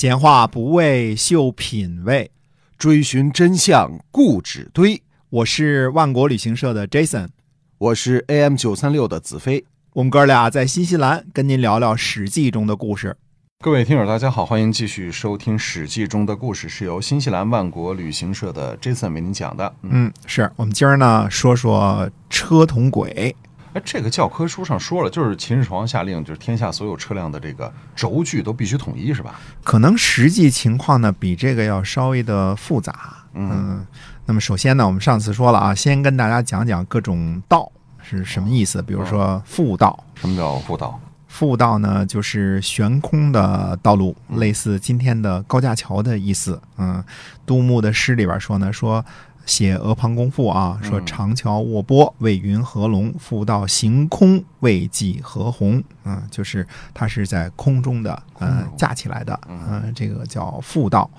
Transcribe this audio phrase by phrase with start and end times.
[0.00, 2.30] 闲话不为秀品味，
[2.78, 5.02] 追寻真相固执堆。
[5.28, 7.30] 我是万国旅行社的 Jason，
[7.78, 9.64] 我是 AM 九三六的子飞。
[9.94, 13.16] 我们哥俩在新西兰跟您聊聊《史记》中的故事。
[13.58, 19.74] 各位听友，大家好，欢迎继续收听《史记》中的故事，是由新西兰万国旅行社的 Jason 为您讲的。
[19.82, 23.34] 嗯，是我们今儿呢说说车同轨。
[23.74, 29.38] 哎，这个教科书上说了，就是秦始皇下令，就是天下所有车辆的这个轴距都必须统一，是吧？
[29.62, 33.16] 可能实际情况呢比这个要稍微的复杂。
[33.34, 33.86] 嗯，
[34.24, 37.70] 那么首先呢，我们上次说了啊，先跟大家讲讲各种道
[38.02, 40.02] 是什么意思，比如说复道。
[40.14, 40.98] 什么叫复道？
[41.28, 46.60] 复道呢，就是悬空的道路，类似今天的高架桥的意思。
[46.78, 47.04] 嗯，
[47.44, 49.04] 杜牧的诗里边说呢，说
[49.48, 55.82] 写《阿房宫赋》啊，说长桥卧波为云何龙，复道行空为济何鸿。
[56.04, 61.10] 嗯，就是它是在空中的，呃，架起来的，嗯，这个叫复道。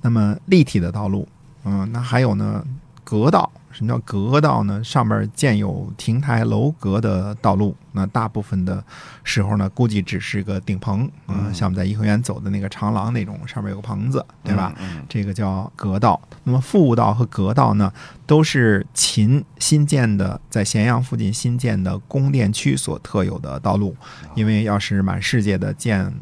[0.00, 1.28] 那么立体的道路，
[1.64, 2.64] 嗯，那还有呢，
[3.04, 3.50] 格道。
[3.74, 4.82] 什么叫阁道呢？
[4.82, 8.82] 上面建有亭台楼阁的道路，那大部分的
[9.24, 14.72] 时候呢，估计只是个顶棚，嗯，像我们在颐和园走的那个长廊那种，上面有个棚子，对吧？
[15.08, 16.20] 这个叫阁道。
[16.44, 17.92] 那么复道和阁道呢，
[18.24, 23.96] 都是秦新建的，在咸阳附近新建的宫殿区所特有的道路，
[24.36, 26.14] 因为要是满世界的建。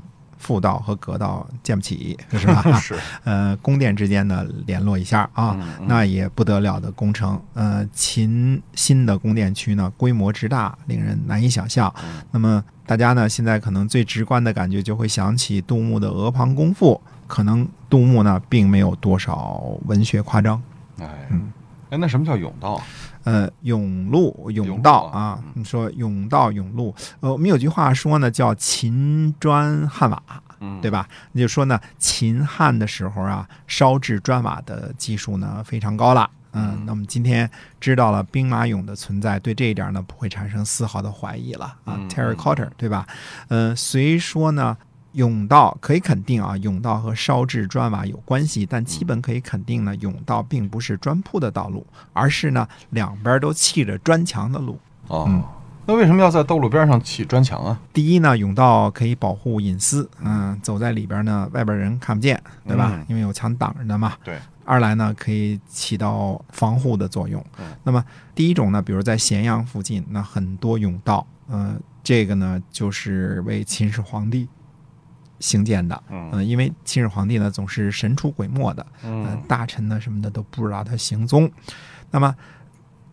[0.43, 2.61] 复道和阁道建不起， 是吧？
[2.81, 7.41] 是，呃，宫殿之间呢联络一下啊，那也不得了的工程。
[7.55, 11.95] 呃，秦新的宫殿区呢，规模之大，令人难以想象。
[12.33, 20.61] 那么大家呢，现在可能最直观的感觉就会想起杜牧的《阿房宫赋》，可能杜牧呢并没有多少文学夸张。
[20.99, 21.53] 哎，嗯，
[21.91, 22.83] 哎，那什么叫甬道？
[23.25, 30.23] 呃，甬路、甬道啊，你说甬道、甬路，呃，我们有句话说呢，叫秦砖汉瓦，
[30.81, 31.09] 对吧？
[31.33, 36.29] 那就说呢，秦汉的时候啊，烧制砖瓦的技术呢非常高了。
[36.53, 43.07] 嗯，那么今天知道了兵马俑的存在，对这一点呢不会产生丝毫的怀疑了啊，terracotta，对吧？
[43.49, 44.77] 嗯，虽说呢。
[45.15, 54.79] 甬道可以肯定啊，甬道和烧制砖瓦有关系，但基本可以肯定呢，甬道并不是砖铺的道路，而是呢两边都砌着砖墙的路。
[55.09, 55.43] 哦，
[55.85, 57.79] 那为什么要在道路边上砌砖墙啊？
[57.93, 63.05] 第一呢，甬道可以保护隐私，嗯，走在里边呢，外边人看不见，对吧？
[63.09, 64.15] 因为有墙挡着的嘛。
[64.25, 64.39] 对。
[64.65, 67.45] 二来呢，可以起到防护的作用。
[67.83, 68.03] 那么
[68.33, 74.49] 第一种呢，比如在咸阳附近，那很多甬道，嗯，这个呢就是为秦始皇帝。
[75.43, 81.51] 兴建的，嗯，因为秦始皇帝呢总是神出鬼没的，嗯，大臣呢什么的都不知道他行踪。
[82.13, 82.35] 那么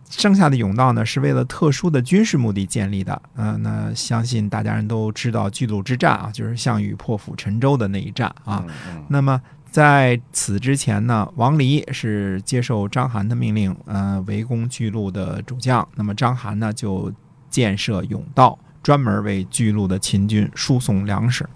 [0.09, 8.63] 剩下的甬道呢是为了特殊的军事目的建立的，嗯，那相信大家人都知道巨鹿之战啊，就是项羽破釜沉舟的那一战啊。
[9.07, 9.41] 那么
[9.71, 15.87] 在此之前呢，王离是接受章邯的命令，呃，围攻巨鹿的主将。
[15.95, 17.11] 那么章邯呢就
[17.49, 21.47] 建设甬道，专门为巨鹿的秦军输送粮食。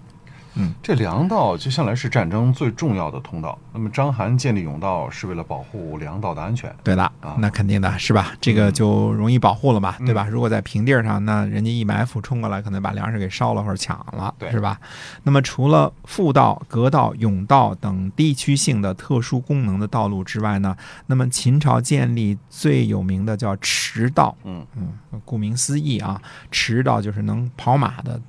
[0.56, 3.58] 嗯，这粮道就向来是战争最重要的通道。
[3.72, 6.74] 那么章邯建立甬道是为了保护粮道的安全。
[6.82, 8.32] 对的啊，那肯定的是吧？
[8.40, 10.26] 这个就容易保护了嘛，对吧？
[10.30, 14.80] 如果在平地上，那人家一埋伏冲过来，可能把粮食给烧了或者抢了，对是吧？
[15.24, 20.76] 那么除了复道、阁道、甬道等地区性的特殊功能的道路之外呢，
[21.06, 24.36] 那么秦朝建立最有名的叫驰道。
[24.44, 26.20] 嗯嗯，顾名思义啊，
[26.52, 28.20] 驰道就是能跑马的。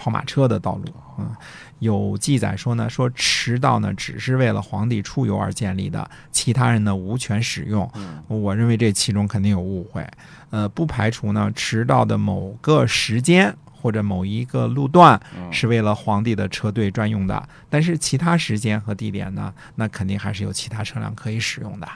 [0.00, 0.84] 跑马车的道路，
[1.18, 1.36] 嗯，
[1.80, 7.86] 有记载说呢，说驰道呢只是为了皇帝出游而建立的，其他人呢无权使用。
[8.26, 10.08] 我认为这其中肯定有误会，
[10.48, 15.20] 呃，不排除呢驰道的某个时间或者某一个路段
[15.52, 21.86] 是为了皇帝的车队专用的，但是其他时间和地点呢，那肯定还是有其他车辆可以使用的。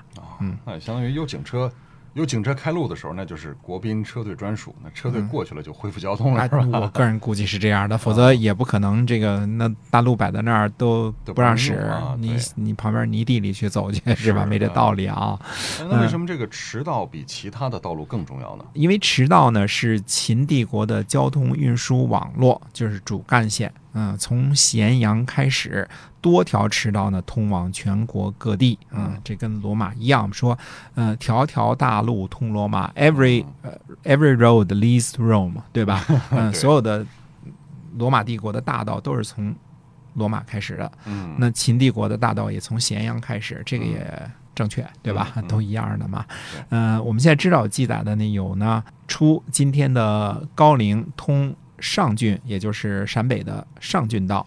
[0.40, 1.72] 嗯，那相当于有警车。
[2.14, 4.74] 有警车开路的时候，那就是国宾车队专属。
[4.82, 6.80] 那车队过去了，就恢复交通了，是吧？
[6.80, 11.86] 我个人估计是这样的，否则也不可能这个那大路摆在那儿都不让使。
[12.18, 14.46] 你你旁边泥地里去走去， 是吧？
[14.46, 15.38] 没这道理啊。
[15.80, 18.64] 那为什么这个驰道比其他的道路更重要呢？
[18.74, 23.72] 因为驰道呢是秦帝国的交通运输网络，就是主干线。
[23.94, 25.88] 嗯，从咸阳开始，
[26.20, 28.78] 多条驰道呢通往全国各地。
[28.90, 30.58] 嗯，这跟罗马一样，说，
[30.96, 33.70] 嗯，条条大路通罗马，every 呃
[34.02, 36.04] every road leads to Rome，对吧？
[36.30, 37.06] 嗯，所有的
[37.96, 39.54] 罗马帝国的大道都是从
[40.14, 40.90] 罗马开始的。
[41.06, 45.32] 嗯，那秦帝国的大道也从咸阳开始，这个也正确，对吧？
[45.46, 46.24] 都一样的嘛。
[46.70, 51.54] 嗯，我们现在知道记载的呢有呢，出今天的高陵通。
[51.84, 54.46] 上郡，也就是陕北的上郡道，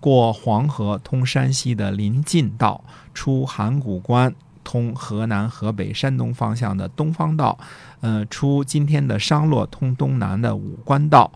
[0.00, 2.82] 过黄河通山西的临晋道，
[3.14, 4.34] 出函谷关
[4.64, 7.56] 通河南、河北、山东方向的东方道，
[8.00, 11.30] 呃，出今天的商洛通东南的武关道，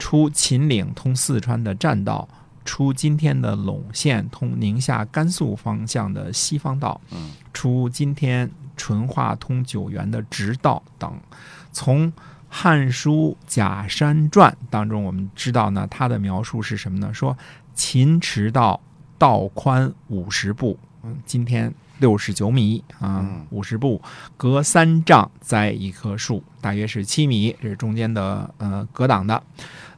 [0.00, 2.28] 出秦岭通四川的栈道，
[2.64, 7.30] 出今天的陇县通宁夏、甘肃方向的西方道，嗯。
[7.52, 11.12] 出今天淳化通九原的直道等。
[11.70, 12.10] 从
[12.54, 17.12] 《汉书·贾山传》当中，我们知道呢，他的描述是什么呢？
[17.14, 17.34] 说
[17.74, 18.78] 秦驰道
[19.16, 24.02] 道宽五十步，嗯，今天六十九米啊嗯，五十步，
[24.36, 29.42] 隔三丈栽一棵树，大约是七米，这是中间的呃隔挡的。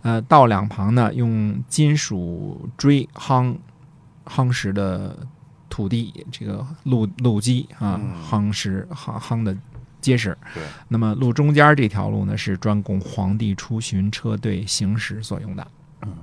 [0.03, 3.53] 呃，道两旁呢用金属锥夯
[4.27, 5.27] 夯实的
[5.69, 9.57] 土地，这个路路基啊嗯，夯实夯夯的
[10.05, 10.37] 结实。
[10.53, 15.67] 对，那么路中间这条路呢，是专供皇帝出巡车队行驶所用的。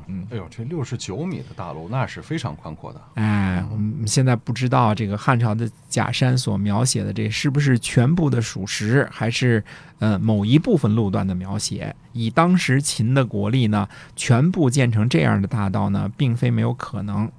[0.07, 3.01] 嗯哎呦，这六十九米的大路那是非常宽阔的。
[3.15, 9.63] 哎，我们现在不知道这个汉朝的假山所描写的这是不是全部的属实，还是
[9.97, 11.95] 呃某一部分路段的描写？
[12.13, 17.31] 以当时秦的国力呢，全部建成这样的大道呢，并非没有可能。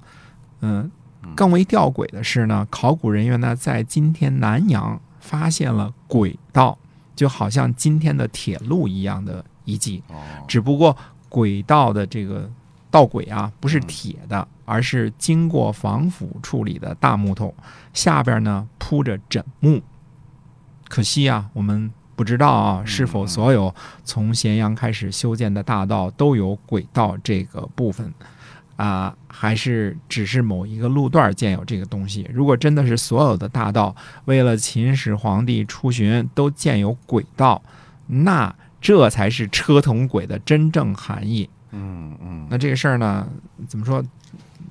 [0.59, 0.91] 嗯，
[1.35, 6.77] 更为吊诡的是呢，考古人员呢在今天南阳发现了轨道，
[7.15, 10.03] 就好像今天的铁路一样的遗迹。
[10.09, 10.95] 哦，只不过
[11.29, 12.47] 轨道的这个
[12.91, 17.55] 道轨啊，不是铁的，而是经过防腐处理的大木头，
[17.93, 19.81] 下边呢铺着枕木。
[20.89, 23.73] 可惜啊，我们不知道啊，是否所有
[24.03, 28.13] 从咸阳开始修建的大道都有轨道这个部分。
[28.75, 32.29] 啊，还是只是某一个路段建有这个东西。
[32.33, 37.61] 如果真的是所有的大道为了秦始皇帝出巡都建有轨道，
[38.07, 41.49] 那这才是车同轨的真正含义。
[41.71, 43.27] 嗯嗯，那这个事儿呢，
[43.67, 44.03] 怎么说？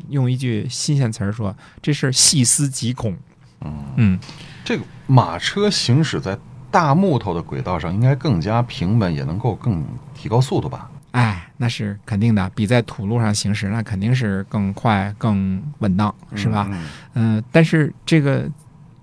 [0.08, 3.16] 用一句新鲜词儿说，这事儿细思极恐。
[3.60, 4.18] 嗯，嗯，
[4.64, 6.36] 这个马车行驶在
[6.70, 9.82] 大木头的轨道上，应该更加平稳，也能够更
[10.12, 10.90] 提高速度吧？
[11.12, 16.66] 哎，那是肯定的，比在土路上行驶那肯定是更快、更稳当，是吧？
[16.70, 16.88] 嗯？
[17.14, 18.50] 嗯、但是这个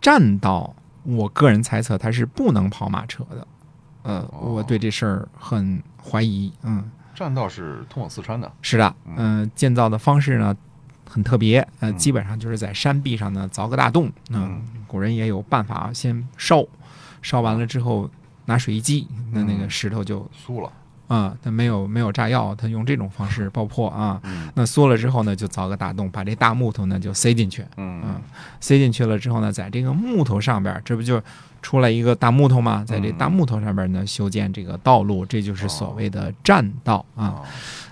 [0.02, 3.48] 栈道，我个人猜测它是不能跑马车的。
[4.04, 6.52] 呃，哦我对这事儿很怀疑。
[6.64, 8.52] 嗯，栈道是通往四川的。
[8.62, 10.56] 是的，嗯、建造的方式呢
[11.08, 14.12] 很特别，呃，嗯基本上就是在山壁上呢凿个大洞。
[14.32, 16.66] 嗯，古人也有办法，先烧，
[17.22, 18.10] 烧完了之后
[18.46, 20.72] 拿水一激，那那个嗯石头就酥了。
[21.10, 24.22] 啊，他没有没有炸药，他用这种方式爆破啊。
[24.24, 27.66] 嗯那缩了之后呢，就凿个大洞，把这大木头呢就塞进去。
[27.78, 28.22] 嗯嗯，
[28.62, 31.22] 塞进去了之后呢，在这个木头上边儿，这不就
[31.64, 32.84] 出来一个大木头吗？
[32.86, 37.26] 在这大木头上边儿呢，修建这个道路，这就是所谓的栈道啊。
[37.26, 37.42] 啊，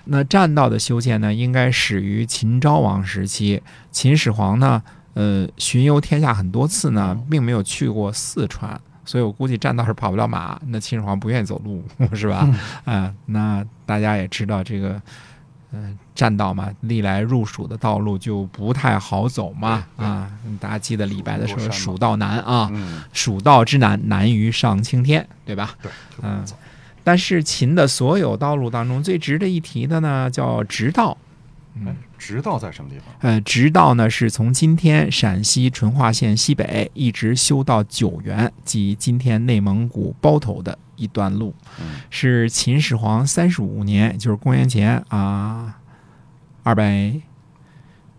[0.04, 3.60] 那栈道的修建呢，应该始于秦昭王时期。
[3.90, 4.80] 秦始皇呢，
[5.14, 10.60] 呃，巡游天下很多次呢，并没有去过四川，所以我估计栈道是跑不了马。
[10.66, 11.82] 那秦始皇不愿意走路，
[12.14, 12.46] 是吧？
[12.84, 15.00] 啊、那大家也知道这个。
[15.70, 25.74] 嗯，栈道嘛，历来入蜀的道路就不太好走嘛，啊，大家记得李白的说“蜀多山嘛蜀道难”啊，嗯，蜀道之难，难于上青天，对吧？
[25.82, 26.42] 对，就嗯
[27.04, 31.14] 但是秦的所有道路当中最值得一提的呢，叫直道。
[31.86, 33.06] 哎，直道在什么地方？
[33.20, 45.78] 呃，直道呢是从今天陕西淳化县西北一直修到九原，即今天内蒙古包头的一段路，嗯是秦始皇三十五年，就是公元前啊
[46.62, 47.12] 二百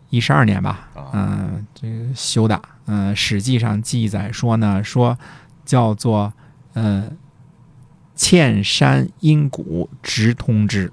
[0.10, 2.62] 一十二年吧，啊嗯、这个修的。
[2.86, 5.18] 嗯、史记上记载说呢，说
[5.64, 6.34] 叫做
[6.74, 7.12] 呃
[8.16, 10.92] 嵌山阴谷直通之。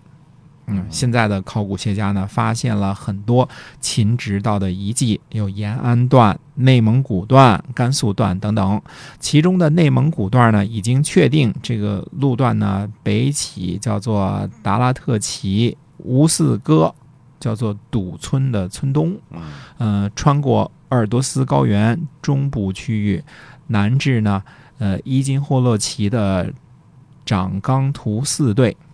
[0.67, 3.49] 嗯，现在的考古学家呢，发现了很多
[3.81, 8.83] 秦直道的遗迹，有延安段、内蒙古段、甘肃段等等。
[9.21, 16.93] 其中的内蒙古段呢，已经确定这个路段呢，北起叫做达拉特旗乌四哥，
[17.39, 19.43] 叫做堵村的村东，嗯。
[19.79, 23.23] 呃，穿过鄂尔多斯高原中部区域，
[23.69, 24.43] 南至呢，
[24.79, 26.53] 呃，伊金霍洛旗的
[27.25, 28.86] 长冈图四队，嗯，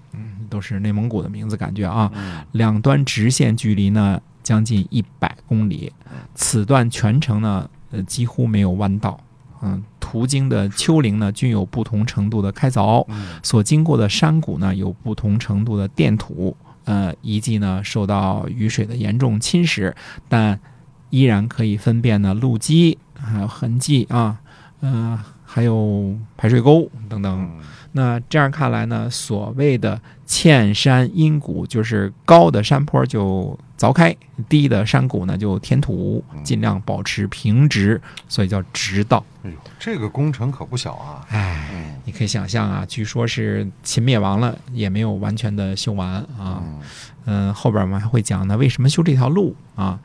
[0.52, 2.44] 都是内蒙古的名字，感觉啊，嗯。
[2.52, 5.90] 两端直线距离呢将近一百公里，
[6.34, 9.18] 此段全程呢，呃，几乎没有弯道，
[9.62, 13.40] 嗯，途经的丘陵呢均有不同程度的开凿，嗯。
[13.42, 16.54] 所经过的山谷呢有不同程度的垫土，
[16.84, 19.94] 呃，遗迹呢受到雨水的严重侵蚀，
[20.28, 20.60] 但
[21.08, 24.38] 依然可以分辨呢路基还有痕迹啊，
[24.80, 25.18] 呃，
[25.52, 27.40] 还有排水沟等等。
[27.40, 27.60] 嗯
[27.94, 34.16] 那这样看来呢，所谓的嵌山阴谷，就是高的山坡就凿开，
[34.48, 39.22] 低的山谷呢就填土，尽量保持平直，所以叫直道。
[39.42, 41.26] 哎呦，这个工程可不小啊！
[41.28, 46.62] 哎，嗯你可以想象啊，据说是秦灭亡了，也没有完全的修完啊。
[46.64, 46.80] 嗯
[47.26, 50.00] 嗯，后边我们还会讲呢，为什么修这条路啊？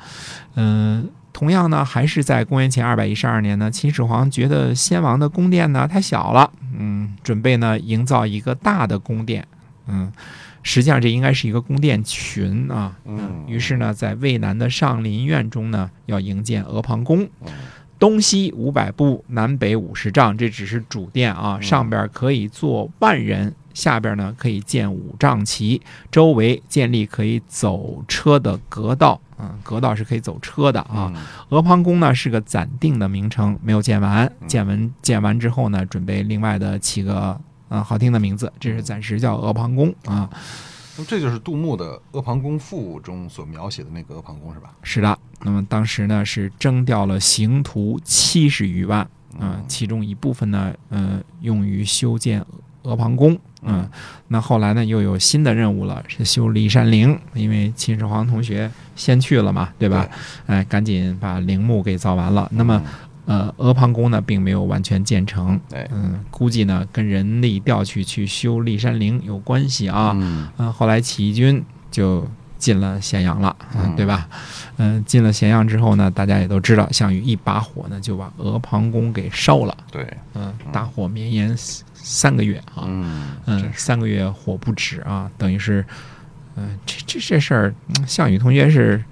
[0.56, 9.48] 嗯，同样呢，还是在公元前二百一十二年呢，秦始皇觉得先王的宫殿呢太小了，嗯，准备呢营造一个大的宫殿，
[9.86, 10.12] 嗯，
[10.64, 17.52] 实际上这应该是一个宫殿群啊，嗯于是呢，在渭南的上林苑中呢，要营建阿房宫，嗯
[18.00, 25.80] 东西五百步，南北五十丈，这只是主殿啊，嗯上边可以坐万人，下边呢可以建五丈旗，
[26.12, 31.14] 周围建立可以走车的阁道，嗯，阁道是可以走车的啊。
[31.16, 40.28] 嗯阿房宫呢是个暂定的名称，没有建完，嗯建完建完之后呢，准备另外的起个嗯好听的名字，这是暂时叫阿房宫啊。
[40.96, 44.74] 那么这就是杜牧的《阿房宫赋》中所描写的那个阿房宫是吧？
[44.82, 49.08] 是的，那么当时呢是征调了刑徒七十余万，
[49.40, 52.44] 嗯、其中一部分呢，呃，用于修建
[52.82, 53.88] 阿房宫，嗯，
[54.30, 60.08] 那后来呢又有新的任务了，是修骊山陵，因为秦始皇同学先去了嘛，对吧？
[60.48, 62.50] 哎，赶紧把陵墓给造完了。
[62.54, 62.82] 那么，
[63.26, 70.14] 呃，阿房宫呢并没有完全建成，哎嗯，估计呢跟人力调去去修骊山陵有关系啊。
[70.16, 72.26] 嗯嗯，后来起义军就
[72.58, 73.56] 进了咸阳了，
[73.96, 74.28] 对吧？
[74.78, 81.56] 嗯，进了咸阳之后呢，大家也都知道，项羽一把火呢就把阿房宫给烧了，对，嗯，大火绵延
[81.98, 85.84] 三三个月啊，嗯嗯，三个月火不止啊，等于是，
[86.56, 89.04] 嗯，这这这事儿，嗯项羽同学是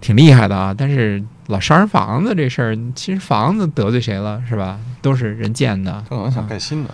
[0.00, 4.78] 挺厉害的啊，但是老烧人房子这事儿，其实房子得罪谁了是吧？
[5.02, 6.90] 都是人建的，他可能想盖新的，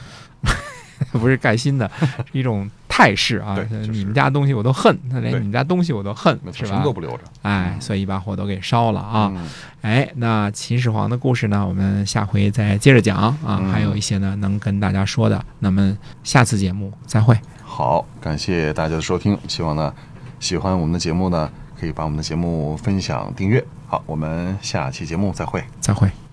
[1.12, 3.54] 不是盖新的，是一种态势啊。
[3.56, 6.92] 就是你们家东西我都恨，他连你们家东西我都恨是吧什么都？
[6.92, 9.30] 不留着哎，所以把火都给烧了啊！
[9.36, 9.46] 嗯
[9.82, 13.36] 哎，那秦始皇的故事呢，我们下回再接着讲啊。
[13.44, 17.38] 嗯还有一些呢能跟大家说的，那么下次节目再会。
[17.62, 19.92] 好，感谢大家的收听，希望呢
[20.40, 23.62] 喜欢我们的节目呢，可以把我们的节目分享订阅。
[23.86, 25.62] 好，我们下期节目再会。
[25.80, 26.08] 再会。
[26.08, 26.25] 嗯